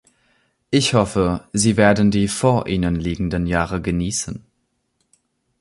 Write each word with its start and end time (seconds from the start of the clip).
Ich 0.71 0.95
hoffe, 0.95 1.47
sie 1.53 1.77
werden 1.77 2.09
die 2.09 2.27
vor 2.27 2.65
ihnen 2.65 2.95
liegenden 2.95 3.45
Jahre 3.45 3.79
genießen. 3.83 4.43